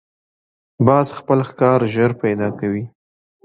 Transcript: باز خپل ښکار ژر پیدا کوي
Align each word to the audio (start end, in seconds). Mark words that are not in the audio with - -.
باز 0.87 1.07
خپل 1.17 1.39
ښکار 1.49 1.79
ژر 1.93 2.11
پیدا 2.23 2.47
کوي 2.59 2.83